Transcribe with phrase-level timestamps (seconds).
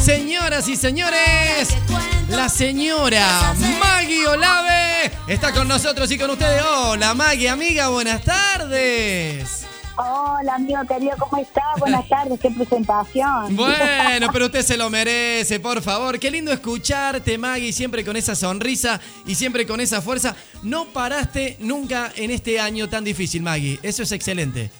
[0.00, 1.76] Señoras y señores,
[2.30, 6.62] la señora Maggie Olave está con nosotros y con ustedes.
[6.62, 9.66] Hola Maggie, amiga, buenas tardes.
[9.96, 11.78] Hola, amigo querido, ¿cómo estás?
[11.78, 13.54] Buenas tardes, qué presentación.
[13.56, 16.18] Bueno, pero usted se lo merece, por favor.
[16.18, 20.34] Qué lindo escucharte, Maggie, siempre con esa sonrisa y siempre con esa fuerza.
[20.62, 23.78] No paraste nunca en este año tan difícil, Maggie.
[23.82, 24.70] Eso es excelente.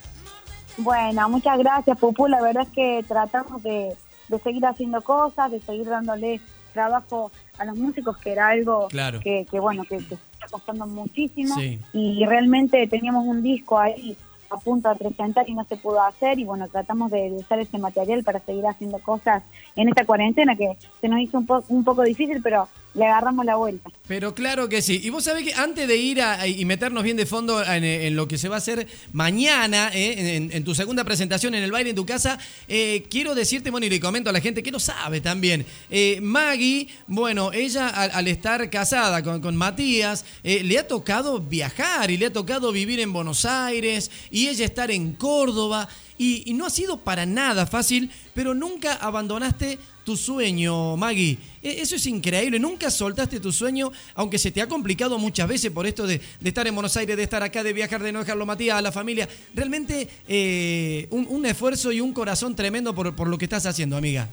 [0.77, 2.27] Bueno, muchas gracias, Pupu.
[2.27, 3.95] La verdad es que tratamos de,
[4.31, 6.41] de seguir haciendo cosas, de seguir dándole
[6.73, 8.87] trabajo a los músicos, que era algo
[9.21, 11.55] que, que, bueno, que, que está costando muchísimo.
[11.93, 14.17] Y realmente teníamos un disco ahí
[14.49, 16.39] a punto de presentar y no se pudo hacer.
[16.39, 19.43] Y bueno, tratamos de, usar ese material para seguir haciendo cosas
[19.75, 23.55] en esta cuarentena que se nos hizo un, un poco difícil, pero le agarramos la
[23.55, 23.89] vuelta.
[24.07, 24.99] Pero claro que sí.
[25.03, 28.27] Y vos sabés que antes de ir a, y meternos bien de fondo en, lo
[28.27, 31.95] que se va a hacer mañana, eh, en, tu segunda presentación en el baile en
[31.95, 35.21] tu casa, eh, quiero decirte, bueno, y le comento a la gente que lo sabe
[35.21, 35.65] también.
[35.89, 42.27] Eh, Maggie, bueno, ella al, estar casada con Matías, le ha tocado viajar y le
[42.27, 45.87] ha tocado vivir en Buenos Aires y ella estar en Córdoba.
[46.21, 51.37] Y, no ha sido para nada fácil, pero nunca abandonaste tu sueño, Maggie.
[51.61, 55.71] E, eso es increíble, nunca soltaste tu sueño, aunque se te ha complicado muchas veces
[55.71, 58.45] por esto de, estar en Buenos Aires, de estar acá, de viajar, de no dejarlo
[58.45, 59.27] Matías, a la familia.
[59.53, 64.27] Realmente eh, un, esfuerzo y un corazón tremendo por, por lo que estás haciendo, amiga.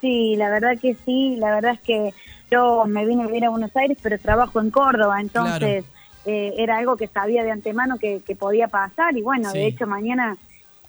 [0.00, 2.12] Sí, la verdad que sí, la verdad es que
[2.50, 5.84] yo me vine a vivir a Buenos Aires, pero trabajo en Córdoba, entonces
[6.26, 10.36] eh, era algo que sabía de antemano que, podía pasar y bueno, de hecho mañana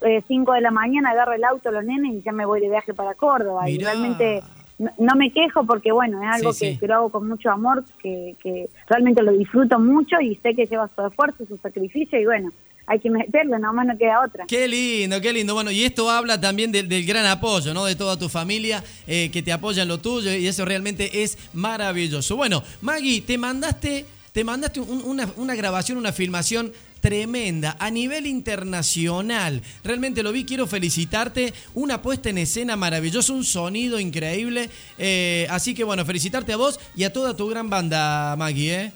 [0.00, 2.68] 5 eh, de la mañana agarro el auto los nenes y ya me voy de
[2.68, 4.42] viaje para Córdoba y realmente
[4.78, 9.22] no, me quejo porque bueno, es algo que, lo hago con mucho amor, que, realmente
[9.22, 12.52] lo disfruto mucho y sé que lleva su esfuerzo, su sacrificio y bueno,
[12.86, 14.44] hay que meterlo, nomás no queda otra.
[14.46, 15.54] Qué lindo, qué lindo.
[15.54, 17.86] Bueno, y esto habla también del, gran apoyo, ¿no?
[17.86, 21.38] De toda tu familia eh, que te apoya en lo tuyo y eso realmente es
[21.54, 22.36] maravilloso.
[22.36, 26.72] Bueno, Maggie, te mandaste te mandaste una, una grabación, una filmación
[27.04, 29.60] tremenda a nivel internacional.
[29.84, 31.52] Realmente lo vi, quiero felicitarte.
[31.74, 34.70] Una puesta en escena maravillosa, un sonido increíble.
[34.96, 38.84] Eh, así que bueno, felicitarte a vos y a toda tu gran banda, Maggie.
[38.84, 38.92] ¿eh?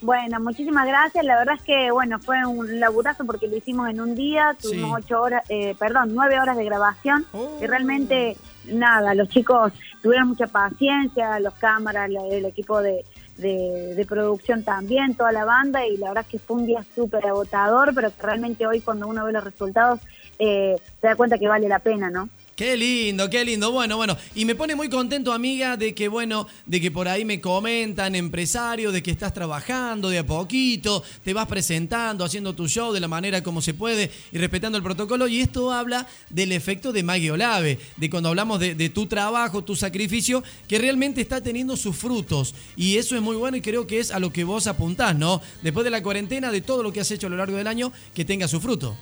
[0.00, 1.24] Bueno, muchísimas gracias.
[1.24, 4.56] La verdad es que, bueno, fue un laburazo porque lo hicimos en un día.
[4.62, 7.26] Tuvimos ocho horas, eh, perdón, nueve horas de grabación.
[7.60, 13.04] Y realmente, nada, los chicos tuvieron mucha paciencia, los cámaras, el equipo de,
[13.40, 17.26] de, producción también, toda la banda, y la verdad es que fue un día súper
[17.26, 20.00] agotador, pero que realmente hoy cuando uno ve los resultados
[20.38, 22.28] eh, se da cuenta que vale la pena, ¿no?
[22.60, 23.72] Qué lindo, qué lindo.
[23.72, 24.18] Bueno, bueno.
[24.34, 28.14] Y me pone muy contento, amiga, de que, bueno, de que por ahí me comentan,
[28.14, 33.00] empresario, de que estás trabajando de a poquito, te vas presentando, haciendo tu show de
[33.00, 35.26] la manera como se puede y respetando el protocolo.
[35.26, 39.64] Y esto habla del efecto de Maggie Olave, de cuando hablamos de, de tu trabajo,
[39.64, 42.54] tu sacrificio, que realmente está teniendo sus frutos.
[42.76, 45.40] Y eso es muy bueno y creo que es a lo que vos apuntás, ¿no?
[45.62, 47.90] Después de la cuarentena, de todo lo que has hecho a lo largo del año,
[48.14, 48.98] que tenga su fruto.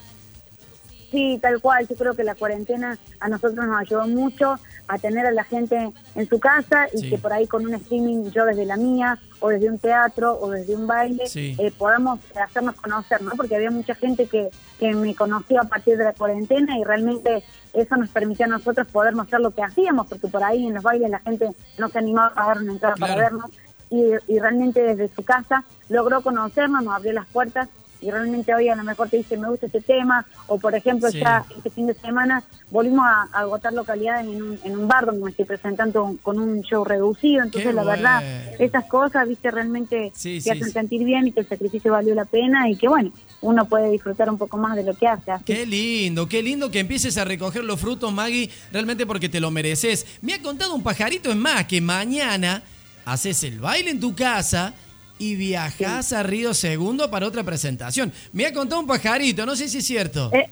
[1.11, 1.87] Sí, tal cual.
[1.89, 5.93] Yo creo que la cuarentena a nosotros nos ayudó mucho a tener a la gente
[6.15, 9.49] en su casa y que por ahí con un streaming, yo desde la mía, o
[9.49, 13.31] desde un teatro, o desde un baile, eh, podamos hacernos conocer, ¿no?
[13.37, 17.45] Porque había mucha gente que, que me conoció a partir de la cuarentena y realmente
[17.73, 20.83] eso nos permitió a nosotros poder mostrar lo que hacíamos, porque por ahí en los
[20.83, 23.51] bailes la gente no se animaba a dar una entrada para vernos
[23.91, 27.69] y, y realmente desde su casa logró conocernos, nos abrió las puertas
[28.01, 31.09] y realmente hoy a lo mejor te dice me gusta este tema, o por ejemplo
[31.11, 35.25] ya este fin de semana volvimos a, agotar localidades en un, en un bar donde
[35.25, 38.23] me estoy presentando con un show reducido, entonces la verdad,
[38.59, 42.69] esas cosas, viste, realmente te hacen sentir bien y que el sacrificio valió la pena
[42.69, 45.33] y que bueno, uno puede disfrutar un poco más de lo que hace.
[45.45, 49.51] Qué lindo, qué lindo que empieces a recoger los frutos, Maggie, realmente porque te lo
[49.51, 50.07] mereces.
[50.23, 52.63] Me ha contado un pajarito, es más, que mañana
[53.05, 54.75] haces el baile en tu casa
[55.19, 58.13] y viajás a Río Segundo para otra presentación.
[58.33, 60.31] Me ha contado un pajarito, no sé si es cierto.
[60.33, 60.49] Eh,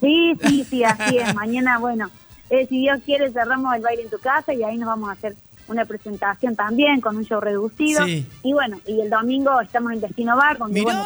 [0.00, 1.34] sí, sí, sí, así es.
[1.34, 2.10] Mañana, bueno,
[2.50, 5.12] eh, si Dios quiere, cerramos el baile en tu casa y ahí nos vamos a
[5.12, 5.36] hacer
[5.68, 8.06] una presentación también con un show reducido.
[8.06, 11.04] Y bueno, y el domingo estamos en Destino Bar, donde bueno,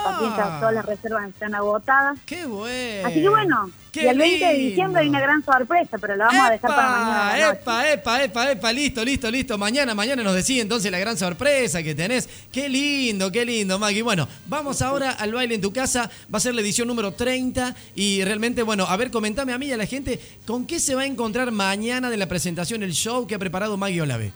[0.61, 2.19] todas las reservas están agotadas.
[2.27, 3.09] ¡Qué bueno!
[3.09, 6.47] Así que bueno, y el 20 de diciembre hay una gran sorpresa, pero la vamos
[6.47, 7.51] a dejar para mañana.
[7.53, 9.59] Epa, epa, epa, epa, listo, listo, listo.
[9.59, 12.29] Mañana, mañana nos decide entonces la gran sorpresa que tenés.
[12.51, 14.03] Qué lindo, qué lindo, Maggie.
[14.03, 16.11] Bueno, vamos ahora al baile en tu casa.
[16.33, 17.75] Va a ser la edición número 30.
[17.95, 20.95] Y realmente, bueno, a ver, comentame a mí y a la gente, ¿con qué se
[20.95, 24.33] va a encontrar mañana de la presentación, el show que ha preparado Maggie Olave?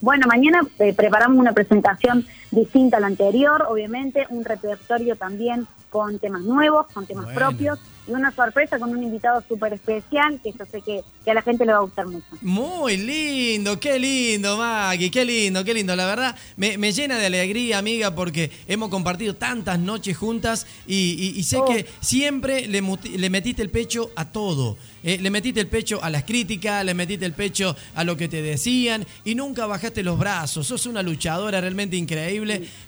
[0.00, 6.18] Bueno, mañana eh, preparamos una presentación distinta a la anterior, obviamente, un repertorio también con
[6.18, 7.78] temas nuevos, con temas propios.
[8.06, 11.66] y una sorpresa con un invitado súper especial que yo sé que, a la gente
[11.66, 12.26] le va a gustar mucho.
[12.40, 15.94] Muy lindo, qué lindo, Maggie, qué lindo, qué lindo.
[15.94, 21.58] La verdad, me, llena de alegría, amiga, porque hemos compartido tantas noches juntas y, sé
[21.66, 21.92] que oh.
[22.00, 22.82] siempre le,
[23.18, 24.78] le metiste el pecho a todo.
[25.02, 28.28] Eh, le metiste el pecho a las críticas, le metiste el pecho a lo que
[28.28, 30.66] te decían y nunca bajaste los brazos.
[30.66, 32.37] Sos una luchadora realmente increíble.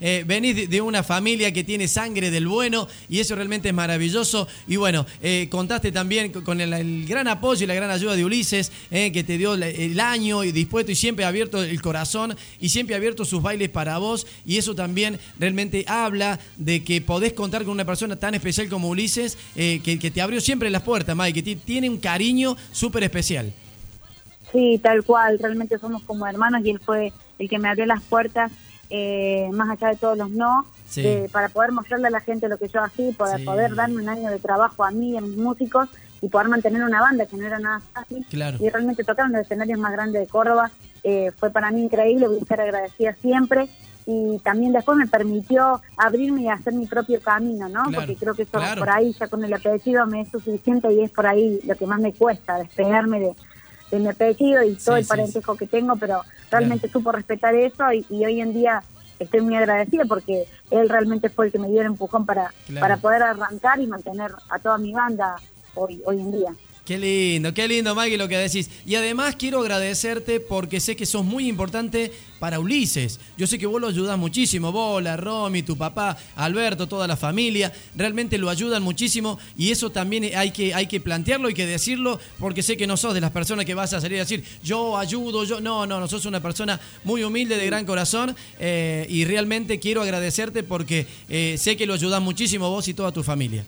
[0.00, 4.46] Eh, venís de una familia que tiene sangre del bueno y eso realmente es maravilloso.
[4.66, 8.72] Y bueno, eh, contaste también con el, gran apoyo y la gran ayuda de Ulises,
[8.90, 12.94] que te dio el año y dispuesto y siempre ha abierto el corazón y siempre
[12.94, 14.26] ha abierto sus bailes para vos.
[14.46, 18.88] Y eso también realmente habla de que podés contar con una persona tan especial como
[18.88, 23.52] Ulises, que, te abrió siempre las puertas, Mike, que tiene un cariño súper especial.
[24.52, 28.02] Sí, tal cual, realmente somos como hermanos y él fue el que me abrió las
[28.02, 28.50] puertas,
[28.90, 30.66] eh, más allá de todos los no,
[30.96, 34.08] eh, para poder mostrarle a la gente lo que yo hacía, para poder darme un
[34.08, 35.88] año de trabajo a mí y a mis músicos
[36.20, 38.26] y poder mantener una banda que no era nada fácil.
[38.30, 40.70] Y realmente tocar en los escenarios más grandes de Córdoba
[41.02, 43.68] eh, fue para mí increíble, voy a estar agradecida siempre.
[44.06, 47.84] Y también después me permitió abrirme y hacer mi propio camino, ¿no?
[47.94, 51.10] Porque creo que eso por ahí ya con el apellido me es suficiente y es
[51.10, 53.36] por ahí lo que más me cuesta, despegarme de,
[53.90, 58.24] de mi apellido y todo el parentesco que tengo, pero realmente supo respetar eso y,
[58.24, 58.82] hoy en día
[59.18, 62.96] estoy muy agradecida porque él realmente fue el que me dio el empujón para, para
[62.96, 65.36] poder arrancar y mantener a toda mi banda
[65.74, 66.54] hoy, hoy en día.
[66.84, 68.68] Qué lindo, qué lindo, Maggie, lo que decís.
[68.86, 72.10] Y además quiero agradecerte porque sé que sos muy importante
[72.40, 73.20] para Ulises.
[73.36, 77.16] Yo sé que vos lo ayudás muchísimo, vos, la Romy, tu papá, Alberto, toda la
[77.16, 77.72] familia.
[77.94, 82.18] Realmente lo ayudan muchísimo y eso también hay que, hay que plantearlo, hay que decirlo,
[82.38, 84.96] porque sé que no sos de las personas que vas a salir a decir, yo
[84.96, 85.60] ayudo, yo.
[85.60, 90.02] No, no, no, sos una persona muy humilde, de gran corazón eh, y realmente quiero
[90.02, 93.64] agradecerte porque eh, sé que lo ayudás muchísimo vos y toda tu familia.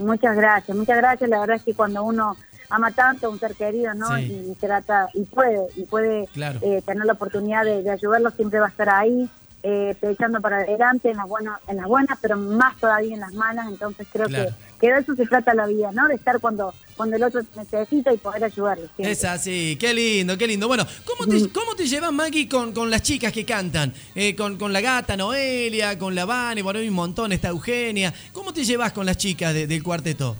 [0.00, 1.30] Muchas gracias, muchas gracias.
[1.30, 2.36] La verdad es que cuando uno
[2.70, 4.18] ama tanto a un ser querido, ¿no?
[4.18, 6.28] Y, trata, y puede, y puede
[6.62, 9.28] eh, tener la oportunidad de, ayudarlo, siempre va a estar ahí,
[9.62, 13.34] eh, echando para adelante en las buenas, en las buenas, pero más todavía en las
[13.34, 13.68] malas.
[13.68, 14.48] Entonces creo que
[14.80, 16.08] que de eso se trata la vida, ¿no?
[16.08, 18.88] De estar cuando, cuando el otro necesita y poder ayudarle.
[18.98, 20.66] Es así, qué lindo, qué lindo.
[20.68, 23.92] Bueno, ¿cómo te, cómo te llevas, Maggie, con, con las chicas que cantan?
[24.14, 28.14] Eh, con, con la gata Noelia, con la Vane, bueno, hay un montón, está Eugenia.
[28.32, 30.36] ¿Cómo te llevas con las chicas del cuarteto?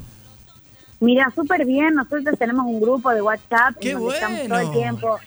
[1.01, 1.95] Mira, súper bien.
[1.95, 5.19] Nosotros tenemos un grupo de WhatsApp ¡Qué donde estamos todo el tiempo.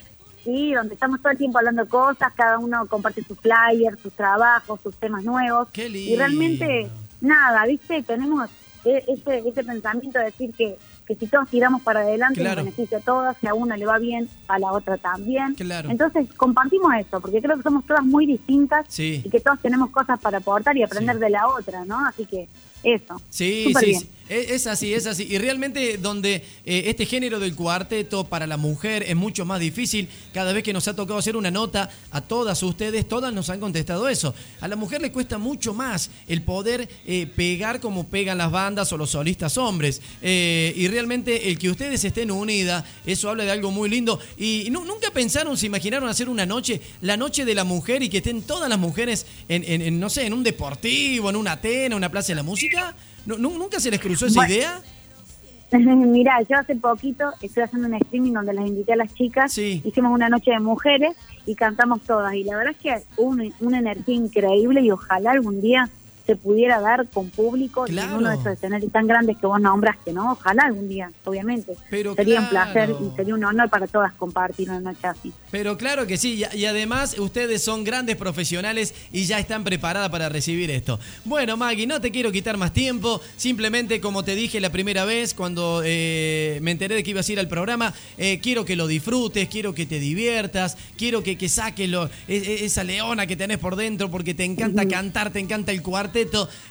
[0.44, 4.80] Sí, donde estamos todo el tiempo hablando cosas, cada uno comparte sus flyers, sus trabajos,
[4.84, 5.70] sus temas nuevos.
[5.72, 6.12] Qué lindo.
[6.12, 6.90] Y realmente,
[7.22, 8.04] nada, ¿viste?
[8.04, 8.50] Tenemos
[8.86, 13.02] ese, ese pensamiento de decir que, que si todos tiramos para adelante nos beneficia a
[13.02, 15.56] todos, si a una le va bien, a la otra también.
[15.90, 20.20] Entonces compartimos eso, porque creo que somos todas muy distintas y que todos tenemos cosas
[20.20, 22.06] para aportar y aprender de la otra, ¿no?
[22.06, 22.48] Así que
[22.84, 23.22] eso.
[23.30, 25.28] Sí, sí, Es así, es así.
[25.30, 26.36] Y realmente donde
[26.66, 30.72] eh, este género del cuarteto para la mujer es mucho más difícil, cada vez que
[30.72, 34.34] nos ha tocado hacer una nota a todas ustedes, todas nos han contestado eso.
[34.62, 38.94] A la mujer le cuesta mucho más el poder eh, pegar como pegan las bandas
[38.94, 40.02] o los solistas hombres.
[40.22, 44.20] Eh, y realmente el que ustedes estén unidas, eso habla de algo muy lindo.
[44.38, 48.18] Y nunca pensaron, se imaginaron hacer una noche, la noche de la mujer y que
[48.18, 52.10] estén todas las mujeres en, en no sé, en un deportivo, en una Atena, una
[52.10, 52.96] plaza de la música.
[53.26, 54.82] ¿Nunca se les cruzó esa idea?
[55.72, 60.12] Mira, yo hace poquito estoy haciendo un streaming donde las invité a las chicas, hicimos
[60.12, 61.16] una noche de mujeres
[61.48, 62.34] y cantamos todas.
[62.36, 65.90] Y la verdad es que hubo una energía increíble y ojalá algún día
[66.26, 70.14] se pudiera dar con público en uno de esos escenarios tan grandes que vos nombraste,
[70.14, 70.32] ¿no?
[70.32, 71.76] Ojalá algún día, obviamente.
[72.16, 75.34] sería un placer y sería un honor para todas compartir una noche así.
[75.52, 80.30] Pero claro que sí, y además ustedes son grandes profesionales y ya están preparadas para
[80.30, 81.00] recibir esto.
[81.26, 85.34] Bueno, Maggie, no te quiero quitar más tiempo, simplemente como te dije la primera vez
[85.34, 88.88] cuando eh, me enteré de que ibas a ir al programa, eh, quiero que lo
[88.88, 93.36] disfrutes, quiero que te diviertas, quiero que, que saques lo, e, e, esa leona que
[93.36, 96.13] tenés por dentro porque te encanta cantar, te encanta el cuarto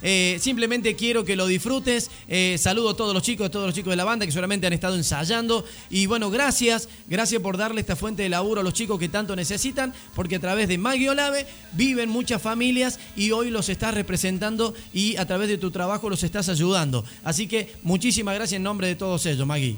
[0.02, 2.10] eh, simplemente quiero que lo disfrutes.
[2.28, 4.66] Eh, saludo a todos los chicos, a todos los chicos de la banda que seguramente
[4.66, 5.64] han estado ensayando.
[5.90, 9.36] Y bueno, gracias, gracias por darle esta fuente de laburo a los chicos que tanto
[9.36, 14.74] necesitan, porque a través de Maggie Olave viven muchas familias y hoy los estás representando
[14.92, 17.04] y a través de tu trabajo los estás ayudando.
[17.24, 19.76] Así que muchísimas gracias en nombre de todos ellos, Maggie.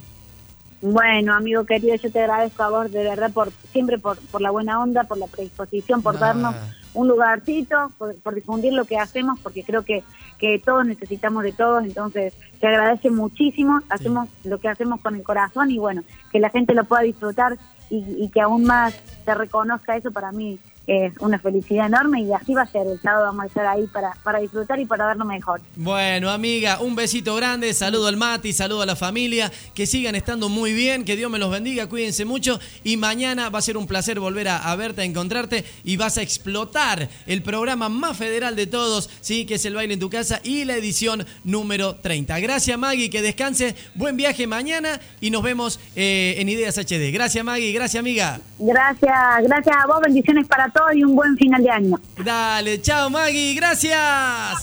[0.80, 4.50] Bueno, amigo querido, yo te agradezco a vos de verdad por siempre por, por la
[4.50, 6.54] buena onda, por la predisposición, por darnos
[6.95, 10.03] un lugarcito, por, difundir lo que hacemos, porque creo que,
[10.39, 15.23] que todos necesitamos de todos, entonces te agradece muchísimo, hacemos lo que hacemos con el
[15.23, 17.59] corazón y bueno, que la gente lo pueda disfrutar
[17.91, 22.55] y, que aún más se reconozca eso para mí es una felicidad enorme y así
[22.55, 22.87] va a ser.
[22.87, 25.61] El sábado vamos a estar ahí para, para disfrutar y para verlo mejor.
[25.76, 30.49] Bueno, amiga, un besito grande, saludo al Mati, saludo a la familia, que sigan estando
[30.49, 33.87] muy bien, que Dios me los bendiga, cuídense mucho y mañana va a ser un
[33.87, 38.67] placer volver a, verte, a encontrarte y vas a explotar el programa más federal de
[38.67, 42.38] todos, sí, que es el baile en tu casa y la edición número 30.
[42.41, 47.12] Gracias Maggie, que descanse, buen viaje mañana y nos vemos eh, en Ideas HD.
[47.12, 48.41] Gracias Maggie, gracias amiga.
[48.59, 52.00] Gracias, gracias a vos, bendiciones para todos y un buen final de año.
[52.23, 54.59] Dale, chao Maggie, gracias.